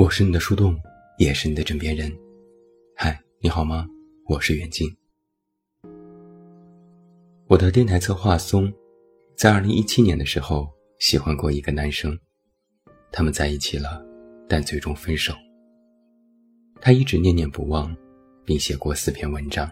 [0.00, 0.74] 我是你的树洞，
[1.18, 2.10] 也是你的枕边人。
[2.96, 3.86] 嗨，你好吗？
[4.24, 4.88] 我是袁静。
[7.48, 8.72] 我的电台策划松，
[9.36, 10.66] 在二零一七年的时候
[11.00, 12.18] 喜欢过一个男生，
[13.12, 14.02] 他们在一起了，
[14.48, 15.34] 但最终分手。
[16.80, 17.94] 他一直念念不忘，
[18.42, 19.70] 并写过四篇文章。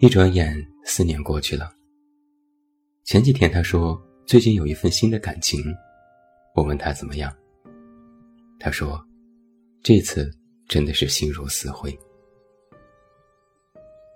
[0.00, 1.72] 一转眼，四年过去了。
[3.04, 5.62] 前几天他说最近有一份新的感情，
[6.56, 7.32] 我问他怎么样。
[8.58, 9.02] 他说
[9.82, 10.30] ：“这次
[10.68, 11.96] 真的是心如死灰。”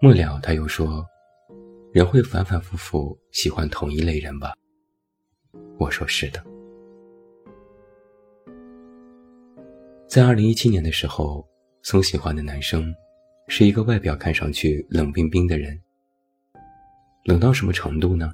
[0.01, 1.05] 末了，他又说
[1.93, 4.55] ：“人会反反复复喜欢同一类人吧？”
[5.79, 6.45] 我说：“是的。”
[10.09, 11.47] 在二零一七年的时候，
[11.83, 12.93] 松喜欢的男生
[13.49, 15.79] 是一个外表看上去冷冰冰的人。
[17.25, 18.33] 冷到什么程度呢？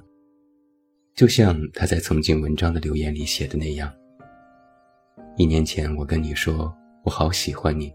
[1.13, 3.93] 就像他在曾经文章的留言里写的那样：
[5.37, 7.93] 一年前我跟你说我好喜欢你，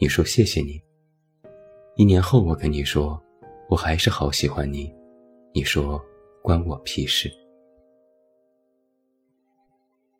[0.00, 0.82] 你说谢谢你；
[1.94, 3.22] 一年后我跟你说
[3.70, 4.92] 我还是好喜欢你，
[5.54, 6.04] 你说
[6.42, 7.30] 关我屁事。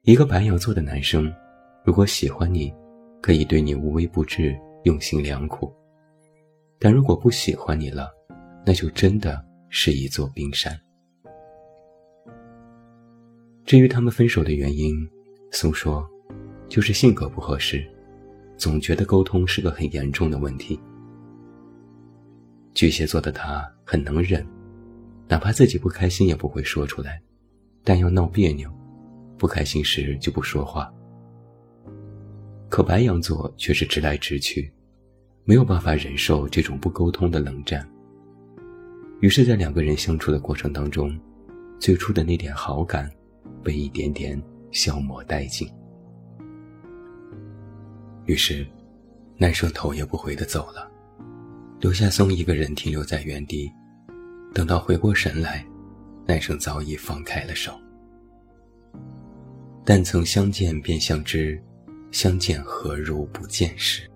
[0.02, 1.28] 一个白羊座的男生，
[1.84, 2.72] 如果喜欢你，
[3.20, 5.66] 可以对你无微不至、用心良苦；
[6.78, 8.08] 但如果不喜欢你了，
[8.64, 10.80] 那就真的是一座冰山。
[13.64, 14.94] 至于他们分手的原因，
[15.50, 16.08] 松说，
[16.68, 17.86] 就是性格不合适，
[18.56, 20.78] 总觉得沟通是个很严重的问题。
[22.74, 24.46] 巨蟹座的他很能忍，
[25.28, 27.20] 哪怕自己不开心也不会说出来，
[27.82, 28.70] 但要闹别扭，
[29.38, 30.92] 不开心时就不说话。
[32.68, 34.72] 可白羊座却是直来直去，
[35.44, 37.88] 没有办法忍受这种不沟通的冷战。
[39.20, 41.18] 于是，在两个人相处的过程当中，
[41.78, 43.10] 最初的那点好感。
[43.62, 44.40] 被一点点
[44.70, 45.68] 消磨殆尽，
[48.26, 48.66] 于是，
[49.38, 50.90] 男生头也不回的走了，
[51.80, 53.70] 留下松一个人停留在原地。
[54.52, 55.64] 等到回过神来，
[56.26, 57.72] 男生早已放开了手。
[59.84, 61.62] 但曾相见便相知，
[62.10, 64.10] 相见何如不见时。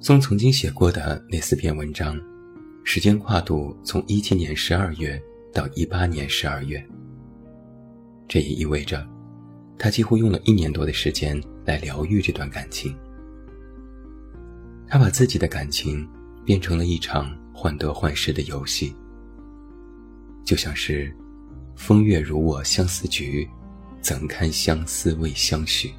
[0.00, 2.20] 松曾经写过的那四篇文章，
[2.84, 5.20] 时间跨度从一七年十二月。
[5.54, 6.86] 到一八年十二月，
[8.28, 9.08] 这也意味着，
[9.78, 12.96] 他几乎用了一年多的时间来疗愈这段感情。
[14.88, 16.08] 他把自己的感情
[16.44, 18.94] 变成了一场患得患失的游戏，
[20.44, 21.14] 就像是
[21.74, 23.48] “风月如我相思局，
[24.00, 25.92] 怎堪相思未相许”。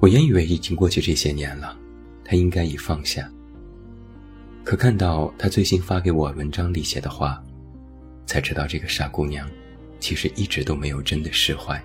[0.00, 1.76] 我原以为已经过去这些年了，
[2.24, 3.30] 他应该已放下。
[4.62, 7.42] 可看到他最新发给我文章里写的话，
[8.24, 9.48] 才知道这个傻姑娘，
[10.04, 11.82] 其实一直都没有真的释怀。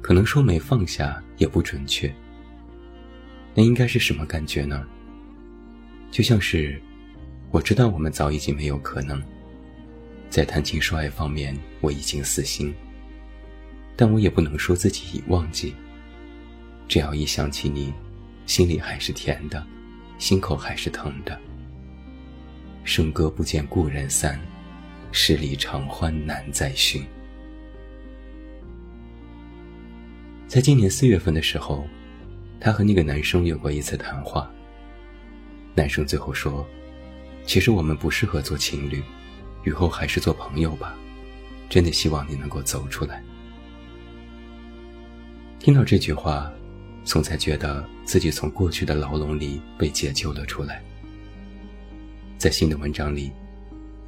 [0.00, 2.14] 可能说没放下也不准确。
[3.56, 4.86] 那应该是什么感觉呢？
[6.12, 6.80] 就像是，
[7.50, 9.20] 我知道我们早已经没有可能，
[10.30, 12.72] 在谈情说爱方面我已经死心，
[13.96, 15.74] 但我也不能说自己已忘记。
[16.86, 17.92] 只要一想起你，
[18.46, 19.66] 心里还是甜的。
[20.18, 21.36] 心口还是疼的。
[22.84, 24.40] 笙歌不见故人散，
[25.16, 27.00] 十里长欢难再寻。
[30.48, 31.86] 在今年四月份的时候，
[32.58, 34.50] 他和那个男生有过一次谈话。
[35.72, 36.66] 男生最后说
[37.46, 39.00] ：“其实我们不适合做情侣，
[39.64, 40.98] 以后还是做朋友吧。
[41.70, 43.22] 真的希望你能够走出来。”
[45.60, 46.52] 听到这句话。
[47.06, 50.82] 松才觉得自己从过去的牢笼里被解救了出来。
[52.38, 53.30] 在新的文章里，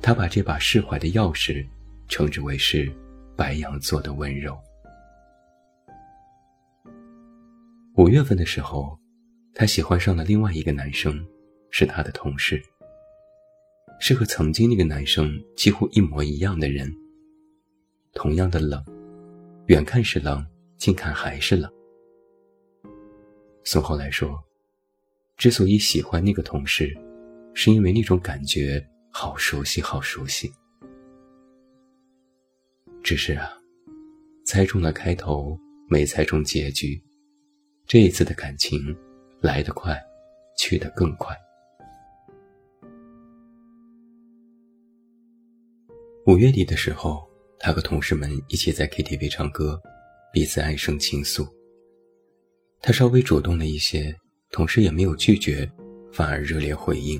[0.06, 1.66] 他把这把释怀的钥匙
[2.06, 2.88] 称之为是
[3.34, 4.56] 白羊座的温柔。
[7.96, 8.96] 五月份的时候，
[9.52, 11.26] 他喜欢上了另外一个男生，
[11.70, 12.62] 是他的同事，
[13.98, 16.88] 是和曾经那个男生几乎一模一样的人，
[18.12, 18.80] 同样的冷，
[19.66, 21.68] 远看是冷，近看还是冷。
[23.64, 24.40] 宋后来说，
[25.36, 26.96] 之所以喜欢那个同事，
[27.54, 28.80] 是因为那种感觉
[29.18, 30.52] 好熟悉，好熟悉。
[33.02, 33.50] 只是啊，
[34.44, 35.58] 猜中了开头，
[35.88, 37.02] 没猜中结局。
[37.86, 38.94] 这一次的感情
[39.40, 39.98] 来得快，
[40.58, 41.34] 去得更快。
[46.26, 47.26] 五月底的时候，
[47.58, 49.80] 他和同事们一起在 KTV 唱歌，
[50.30, 51.48] 彼此唉声倾诉。
[52.82, 54.14] 他稍微主动了一些，
[54.50, 55.66] 同事也没有拒绝，
[56.12, 57.18] 反而热烈回应。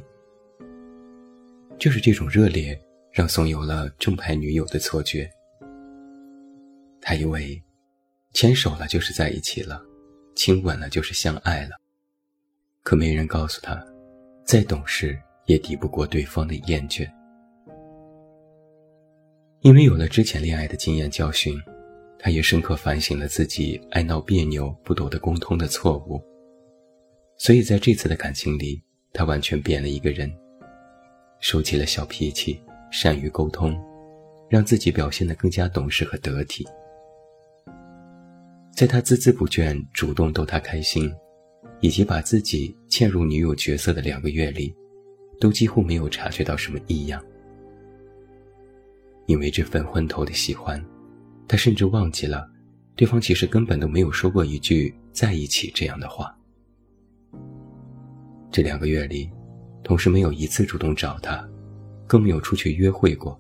[1.79, 2.79] 就是这种热烈，
[3.13, 5.31] 让宋有了正牌女友的错觉。
[7.01, 7.63] 他以为，
[8.33, 9.81] 牵手了就是在一起了，
[10.35, 11.71] 亲吻了就是相爱了。
[12.83, 13.85] 可没人告诉他，
[14.45, 17.09] 再懂事也抵不过对方的厌倦。
[19.61, 21.61] 因为有了之前恋爱的经验教训，
[22.19, 26.23] 他也深刻反省了自己爱闹别扭、不懂得沟通的错误。
[27.39, 28.83] 所以在这次的感情里，
[29.13, 30.33] 他完全变了一个人，
[31.41, 32.61] 收起了小脾气，
[32.91, 33.79] 善于沟通，
[34.49, 36.67] 让自己表现得更加懂事和得体。
[38.73, 41.11] 在他孜孜不倦主动逗她开心，
[41.81, 44.75] 以及把自己嵌入女友角色的两个月里，
[45.41, 47.23] 都几乎没有察觉到什么异样。
[49.27, 50.85] 因为这份昏头的喜欢，
[51.49, 52.49] 他甚至忘记了，
[52.95, 56.37] 对方其实根本都没有说过一句“在一起”这样的话。
[58.53, 59.31] 这两个月里，
[59.87, 61.49] 同事没有一次主动找他，
[62.09, 63.39] 更没有出去约会过，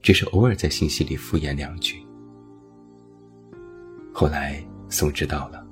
[0.00, 2.02] 只是偶尔在信息里敷衍两句。
[4.10, 5.62] 后来宋知道了，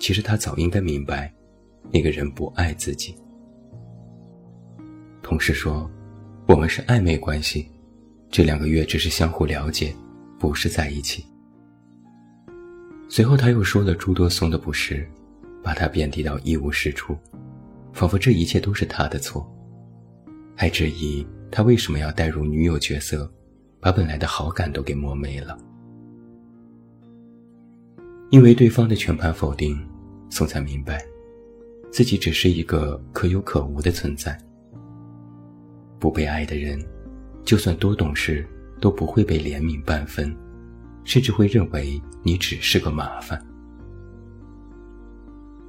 [0.00, 1.30] 其实他早应该明白，
[1.92, 3.14] 那个人不爱自己。
[5.22, 5.90] 同事说，
[6.46, 7.68] 我们是暧昧关系。
[8.30, 9.94] 这两个月只是相互了解，
[10.38, 11.22] 不是在一起。
[13.06, 15.06] 随后他又说了诸多宋的不是，
[15.62, 17.14] 把他贬低到一无是处，
[17.98, 19.44] 仿佛这一切都是他的错，
[20.54, 23.28] 还质疑他为什么要带入女友角色，
[23.80, 25.58] 把本来的好感都给磨没了。
[28.30, 29.76] 因为对方的全盘否定，
[30.30, 31.04] 宋才明白，
[31.90, 34.38] 自己只是一个可有可无的存在。
[35.98, 36.80] 不被爱的人。
[37.44, 38.46] 就算多懂事，
[38.78, 40.36] 都不会被怜悯半分，
[41.02, 43.42] 甚至会认为你只是个麻烦。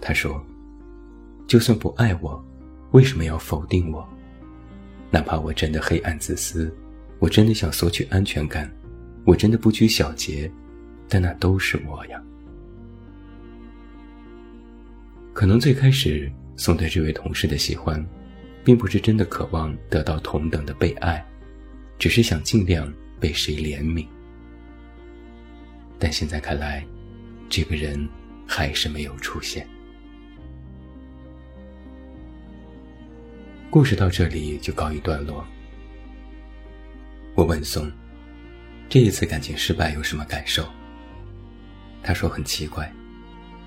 [0.02, 0.44] 他说
[1.50, 2.46] ：“就算不爱我，
[2.92, 4.08] 为什么要否定我？
[5.10, 6.72] 哪怕我真的黑暗自私，
[7.18, 8.72] 我真的想索取安全感，
[9.26, 10.50] 我真的不拘小节，
[11.08, 12.22] 但那都是我呀。”
[15.34, 18.06] 可能最开始，宋对这位同事的喜欢，
[18.64, 21.26] 并不是真的渴望得到同等的被爱。
[21.98, 24.06] 只是想尽量被谁怜悯，
[25.98, 26.86] 但现在看来，
[27.50, 28.08] 这个人
[28.48, 29.68] 还是没有出现。
[33.72, 35.46] 故事到这里就告一段落。
[37.36, 37.90] 我问松，
[38.90, 40.68] 这一次感情失败有什么感受？
[42.02, 42.92] 他说很奇怪，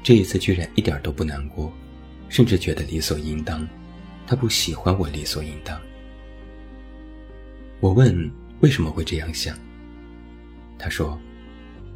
[0.02, 1.72] 这一次居然一点都不难过，
[2.28, 3.66] 甚至觉得理所应当。
[4.26, 5.80] 他不喜欢我理所应当。
[7.78, 8.28] 我问
[8.60, 9.56] 为什么会这样想？
[10.80, 11.16] 他说：“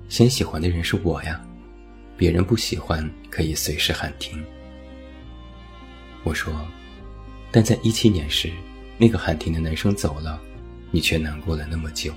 [0.09, 1.44] 先喜欢的人是我呀，
[2.17, 4.44] 别人不喜欢可以随时喊停。”
[6.23, 6.55] 我说
[7.56, 8.53] ：“但在一七年时，
[8.99, 10.38] 那个喊停的男生走了，
[10.91, 12.12] 你却难过了那么久。”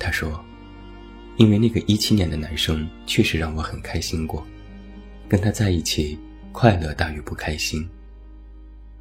[0.00, 0.44] 他说
[1.38, 4.44] ：“因为那个一七年的男生确实让我很开心过，
[5.28, 6.18] 跟他在一起
[6.50, 7.88] 快乐大于不开心，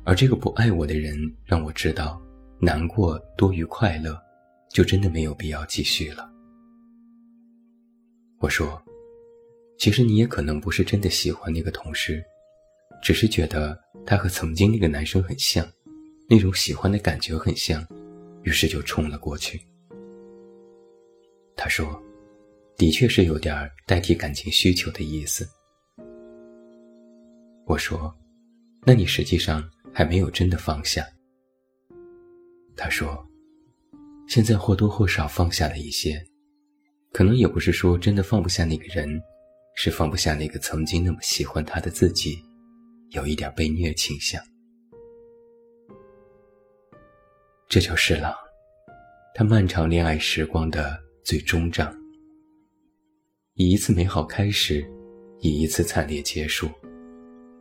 [0.04, 2.22] 而这个不爱我的人让我知道。”
[2.62, 4.16] 难过多于快乐，
[4.72, 6.30] 就真的没有必要继续了。
[8.38, 8.80] 我说，
[9.80, 12.24] 其实你也可能不是真的喜欢那个同事，
[13.02, 15.68] 只是觉得他和曾经那个男生很像，
[16.30, 17.86] 那种喜欢的感觉很像，
[18.44, 19.60] 于是就冲了过去。
[21.56, 22.02] 他说，
[22.78, 25.48] 的确是有点代替感情需求的意思。
[27.66, 28.14] 我说，
[28.86, 29.64] 那你实际上
[29.94, 31.06] 还没有真的放下。
[32.76, 33.28] 他说
[34.28, 36.26] ：“现在或多或少放下了一些，
[37.12, 39.22] 可能也不是说真的放不下那个人，
[39.76, 42.42] 是放不下那个曾经那么喜欢他的自己，
[43.12, 44.42] 有一点被虐倾向。
[47.68, 48.36] 这就是了，
[49.34, 51.96] 他漫长恋爱时光的最终章。
[53.56, 54.84] 以一次美好开始，
[55.40, 56.70] 以一次惨烈结束，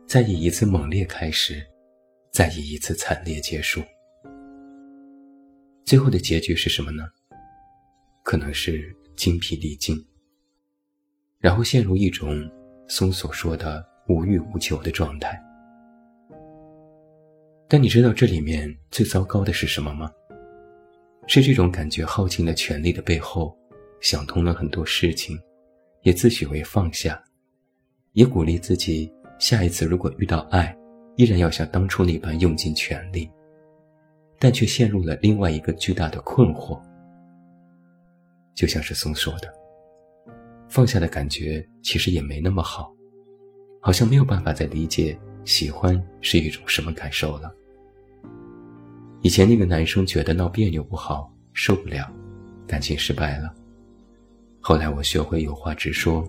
[0.07, 1.61] 再以一次猛烈开始，
[2.31, 3.81] 再以一次惨烈结束。”
[5.85, 7.03] 最后的结局是什么呢？
[8.23, 9.97] 可能是精疲力尽，
[11.39, 12.47] 然后陷入一种
[12.87, 15.41] 松所说的无欲无求的状态。
[17.69, 20.11] 但你知道这里面最糟糕的是什么吗？
[21.27, 23.55] 是这种感觉耗尽了全力的背后，
[24.01, 25.39] 想通了很多事情，
[26.01, 27.23] 也自诩为放下，
[28.13, 30.75] 也鼓励自己下一次如果遇到爱，
[31.15, 33.29] 依然要像当初那般用尽全力。
[34.39, 36.81] 但却陷入了另外一个巨大的困惑，
[38.55, 39.53] 就像是松说的，
[40.69, 42.89] 放下的感觉其实也没那么好，
[43.79, 47.53] 好像没有办法再理解喜欢是一种什么感受了。
[49.21, 52.09] 以前那个男生觉得闹别扭不好，受不了，
[52.65, 53.53] 感情失败了。
[54.61, 56.27] 后来我学会有话直说，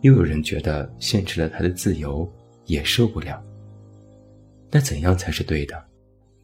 [0.00, 2.28] 又有人觉得限制了他的自由，
[2.66, 3.42] 也受不了。
[4.70, 5.84] 那怎样才是对的？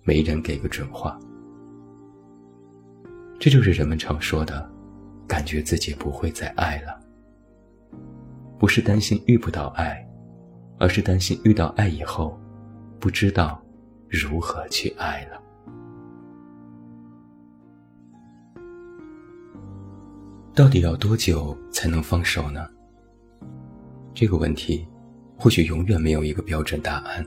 [0.03, 1.19] 没人给个准话。
[3.41, 4.71] 这就是人们常说的，
[5.27, 7.01] 感觉自己不会再爱了。
[8.57, 10.06] 不是担心遇不到爱，
[10.79, 12.39] 而是担心遇到爱以后，
[12.99, 13.63] 不知道
[14.09, 15.43] 如何去爱了。
[20.55, 22.67] 到底要多久才能放手呢？
[24.15, 24.87] 这个问题，
[25.37, 27.25] 或许永远没有一个标准答案。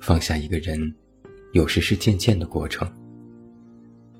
[0.00, 0.80] 放下一个人，
[1.52, 2.90] 有时是渐渐的过程。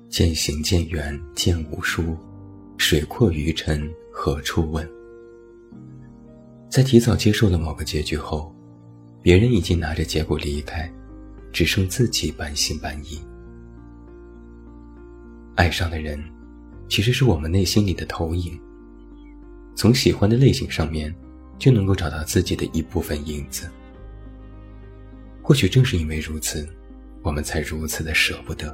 [0.07, 2.15] 渐行渐远渐无书，
[2.77, 4.87] 水阔鱼沉何处问？
[6.71, 8.55] 在提早接受了某个结局后，
[9.21, 10.89] 别人已经拿着结果离开，
[11.51, 13.21] 只剩自己半信半疑。
[15.55, 16.17] 爱上的人，
[16.87, 18.57] 其实是我们内心里的投影。
[19.75, 21.13] 从喜欢的类型上面，
[21.59, 23.69] 就能够找到自己的一部分影子。
[25.41, 26.65] 或许正是因为如此，
[27.21, 28.73] 我们才如此的舍不得。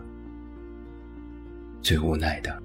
[1.81, 2.61] 最无奈的，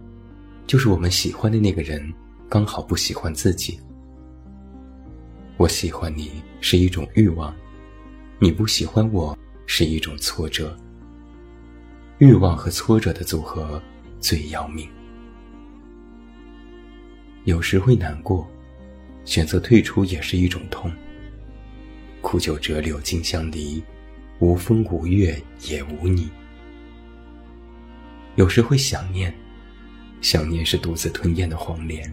[0.66, 2.12] 就是我们喜欢的那个人，
[2.50, 3.80] 刚好不喜欢自己。
[5.59, 7.54] 我喜欢你是一种欲望，
[8.38, 10.76] 你不喜欢我是一种挫折。
[12.18, 13.80] 欲望和挫折的组合
[14.18, 14.88] 最要命。
[17.44, 18.49] 有时会难过，
[19.25, 20.90] 选择退出也是一种痛。
[22.21, 23.82] 苦酒折柳金相离，
[24.38, 26.30] 无风无月也无你。
[28.37, 29.32] 有时会想念，
[30.23, 32.11] 想念是独自吞咽的黄连。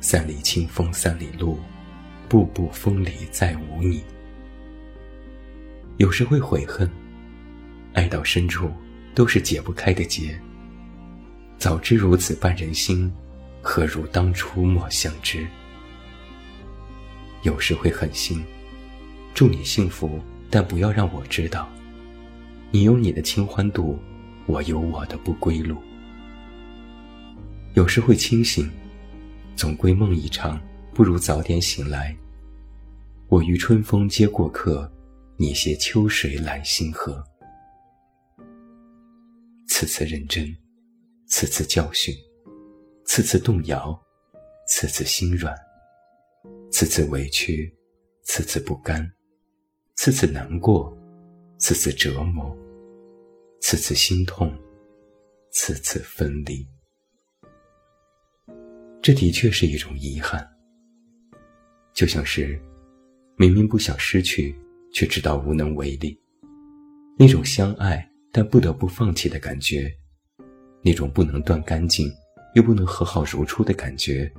[0.00, 1.58] 三里清风三里路，
[2.28, 4.02] 步步风里再无你。
[5.96, 6.88] 有时会悔恨，
[7.94, 8.70] 爱到深处
[9.14, 10.38] 都是解不开的结。
[11.56, 13.12] 早知如此绊人心，
[13.62, 15.46] 何如当初莫相知。
[17.42, 18.44] 有时会狠心，
[19.34, 20.20] 祝你幸福，
[20.50, 21.68] 但不要让我知道，
[22.70, 23.98] 你有你的清欢度。
[24.46, 25.76] 我有我的不归路，
[27.74, 28.66] 有时会清醒，
[29.54, 30.58] 总归梦一场，
[30.98, 32.12] 不如早点醒来。
[33.28, 34.92] 我于春风接过客，
[35.36, 37.24] 你携秋水揽星河。
[39.68, 40.52] 次次认真，
[41.28, 42.12] 次次教训，
[43.04, 43.96] 次次动摇，
[44.66, 45.54] 次次心软，
[46.72, 47.72] 次次委屈，
[48.24, 49.08] 次次不甘，
[49.94, 50.92] 次次难过，
[51.58, 52.52] 次次折磨。
[53.60, 54.52] 次次心痛，
[55.52, 56.66] 次次分离，
[59.00, 60.44] 这的确是一种遗憾。
[61.98, 62.56] 就像是
[63.36, 64.54] 明明不想失去，
[64.92, 66.16] 却知道无能为力，
[67.18, 69.92] 那种相爱但不得不放弃的感觉，
[70.80, 72.08] 那种不能断干净
[72.54, 74.32] 又不能和好如初的感觉，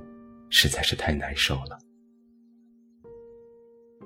[0.48, 1.78] 实在是太难受了。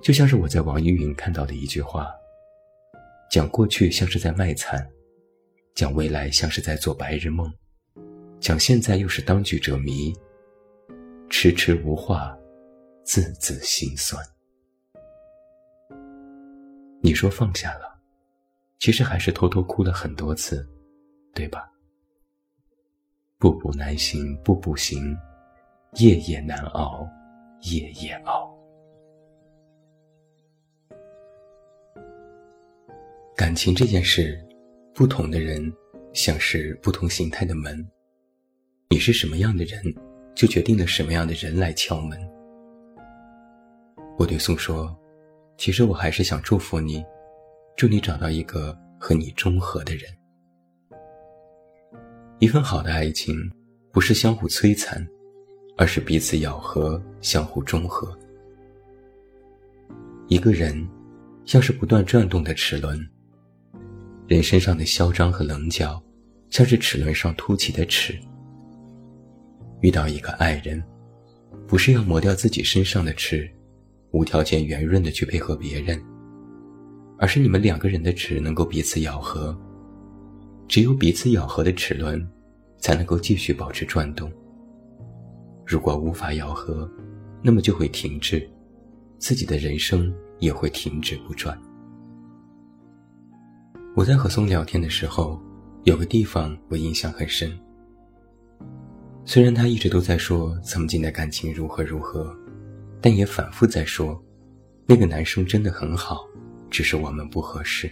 [0.02, 2.12] 就像是我在网易云看到的一句话，
[3.30, 4.84] 讲过去像是在卖惨。
[5.76, 7.48] 讲未来像是在做白日梦，
[8.40, 10.12] 讲现在又是当局者迷，
[11.30, 12.36] 迟迟无话，
[13.04, 14.24] 字字心酸。
[17.00, 18.00] 你说放下了，
[18.80, 20.66] 其实还是偷偷哭了很多次，
[21.34, 21.70] 对吧？
[23.38, 25.16] 步步难行，步步行，
[25.98, 27.06] 夜夜难熬，
[27.62, 28.52] 夜夜熬。
[33.36, 34.40] 感情这件事。
[34.96, 35.60] 不同的人，
[36.12, 37.84] 像是不同形态的门。
[38.90, 39.82] 你是什么样的人，
[40.36, 42.16] 就决定了什么样的人来敲门。
[44.16, 44.96] 我对宋说
[45.58, 47.04] ：“其实我还是想祝福你，
[47.76, 50.08] 祝你找到一个和你中和的人。
[52.38, 53.36] 一份好的爱情，
[53.90, 55.04] 不是相互摧残，
[55.76, 58.16] 而是彼此咬合，相互中和。
[60.28, 60.88] 一个人，
[61.44, 63.04] 像是不断转动的齿轮。”
[64.26, 66.00] 人身上的嚣张和棱角，
[66.50, 68.18] 像是齿轮上凸起的齿。
[69.80, 70.82] 遇到一个爱人，
[71.66, 73.50] 不是要磨掉自己身上的齿，
[74.14, 76.00] 无条件圆润的去配合别人，
[77.18, 79.58] 而是你们两个人的齿能够彼此咬合。
[80.68, 82.24] 只有彼此咬合的齿轮，
[82.78, 84.32] 才能够继续保持转动。
[85.66, 86.88] 如果无法咬合，
[87.42, 88.48] 那么就会停滞，
[89.18, 91.60] 自己的人生也会停止不转。
[93.96, 95.42] 我在和松聊天的时候，
[95.82, 97.50] 有个地方我印象很深。
[99.24, 102.32] 虽然他一直都在说曾经的感情如何如何，
[103.04, 104.18] 但也反复在说，
[104.86, 106.26] 那个男生真的很好，
[106.70, 107.90] 只是我们不合适。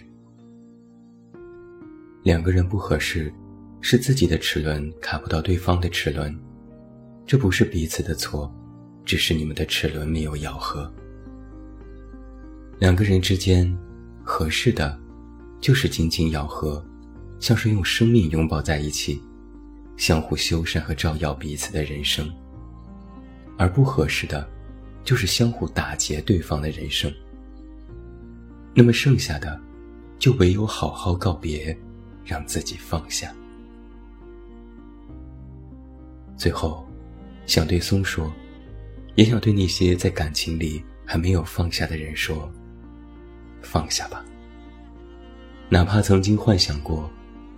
[2.23, 3.31] 两个人不合适，
[3.79, 6.35] 是自己的齿轮卡不到对方的齿轮，
[7.27, 8.51] 这不是彼此的错，
[9.05, 10.91] 只是你们的齿轮没有咬合。
[12.79, 13.71] 两个人之间，
[14.23, 14.99] 合适的，
[15.61, 16.83] 就是紧紧咬合，
[17.39, 19.21] 像是用生命拥抱在一起，
[19.95, 22.25] 相互修缮和照耀彼此的人生；
[23.59, 24.49] 而不合适的，
[25.03, 27.13] 就是相互打劫对方的人生。
[28.73, 29.59] 那么剩下的，
[30.17, 31.77] 就唯有好好告别，
[32.25, 33.33] 让自己放下。
[36.35, 36.87] 最后，
[37.45, 38.31] 想对松说，
[39.15, 42.51] 也想对那些在感情里还没有放下的人说。
[43.61, 44.25] 放下吧，
[45.69, 47.09] 哪怕曾经幻想过，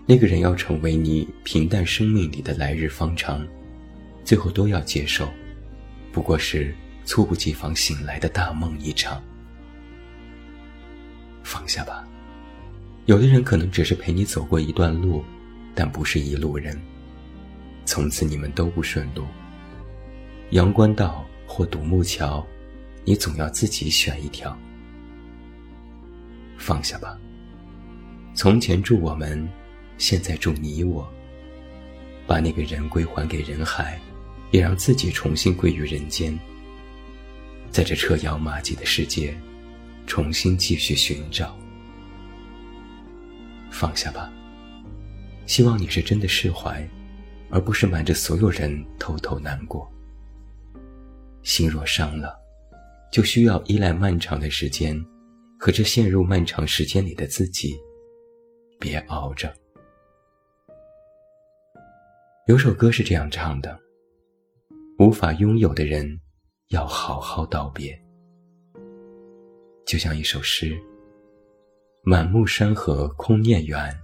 [0.05, 3.45] 那个人要成为你平淡生命里的来日方长，
[4.23, 5.27] 最后都要接受，
[6.11, 9.21] 不过是猝不及防醒来的大梦一场。
[11.43, 12.05] 放下吧，
[13.05, 15.23] 有的人可能只是陪你走过一段路，
[15.73, 16.79] 但不是一路人。
[17.85, 19.23] 从此你们都不顺路，
[20.49, 22.45] 阳关道或独木桥，
[23.03, 24.57] 你总要自己选一条。
[26.57, 27.15] 放下吧。
[28.33, 29.47] 从前祝我们，
[29.99, 31.07] 现在祝你我。
[32.25, 33.99] 把那个人归还给人海，
[34.49, 36.35] 也让自己重新归于人间。
[37.75, 39.35] 在这车摇马迹的世界，
[40.07, 41.53] 重新继续寻找。
[43.69, 44.31] 放下吧。
[45.45, 46.87] 希望你是真的释怀，
[47.49, 49.85] 而不是瞒着所有人偷偷难过。
[51.43, 52.39] 心若伤了，
[53.11, 54.97] 就需要依赖漫长的时间。
[55.59, 57.75] 和这陷入漫长时间里的自己，
[58.79, 59.53] 别熬着。
[62.47, 63.77] 有首歌是这样唱的：
[64.97, 66.17] 无法拥有的人，
[66.69, 67.99] 要好好道别。
[69.85, 70.75] 就像一首诗：
[72.03, 73.95] 满目山河空念远，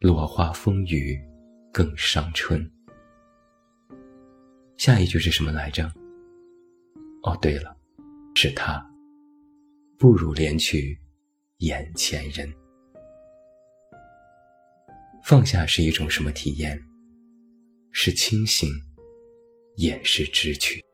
[0.00, 1.16] 落花风雨
[1.72, 2.68] 更伤春。
[4.76, 5.90] 下一句是什么来着？
[7.22, 7.76] 哦，对了，
[8.34, 8.84] 是他。
[9.98, 10.98] 不如怜取
[11.58, 12.52] 眼前人。
[15.22, 16.78] 放下是一种什么体验？
[17.92, 18.68] 是清醒，
[19.76, 20.84] 也是知趣。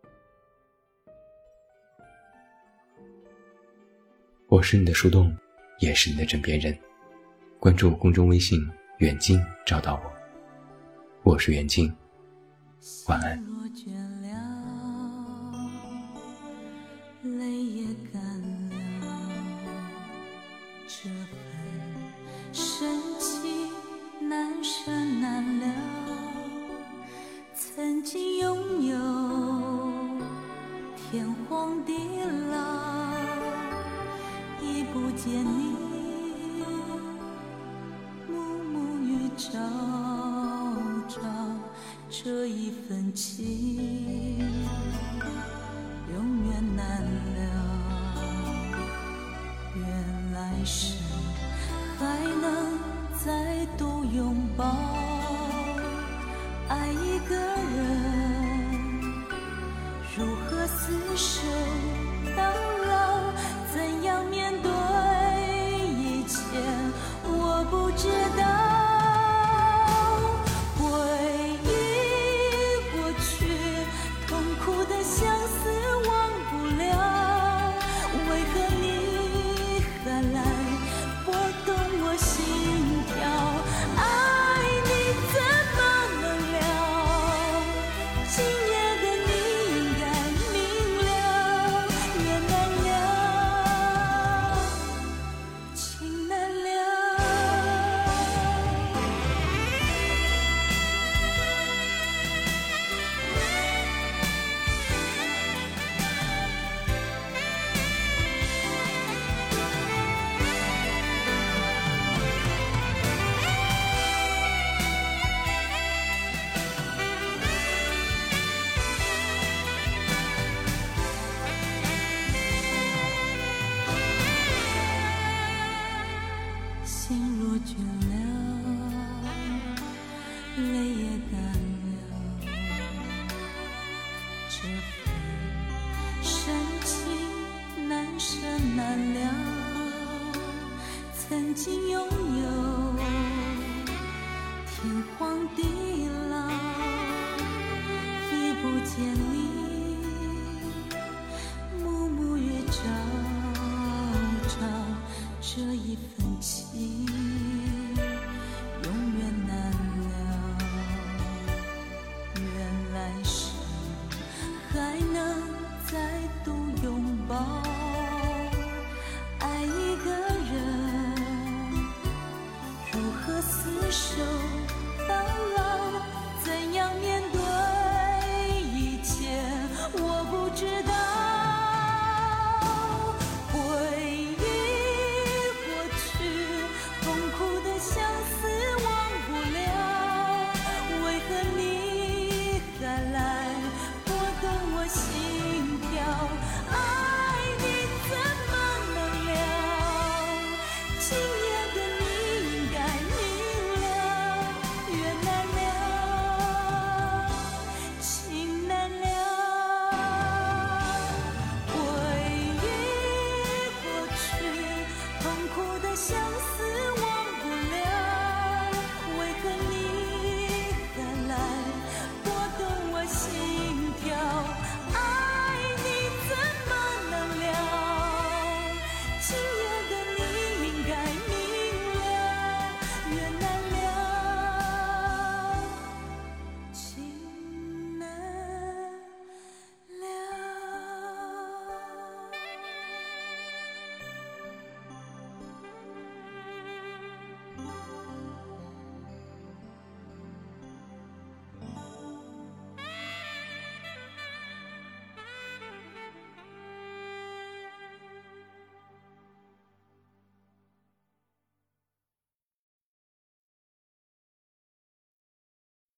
[4.53, 5.35] 我是你的树洞，
[5.79, 6.79] 也是你的枕边人。
[7.59, 8.61] 关注公众微信
[9.01, 10.03] “远近”，找到我。
[11.23, 11.91] 我是远近，
[13.07, 13.43] 晚安。
[20.87, 21.09] 这
[34.93, 35.75] 不见你，
[38.29, 39.59] 暮暮与朝
[41.09, 41.21] 朝，
[42.11, 44.39] 这一份情
[46.13, 46.17] 永
[46.51, 47.41] 远难了，
[49.77, 49.83] 愿
[50.35, 50.99] 来生
[51.99, 52.03] 还
[52.43, 52.79] 能
[53.25, 54.63] 再度拥抱。
[56.69, 57.81] 爱一个人，
[60.19, 61.32] 如何厮守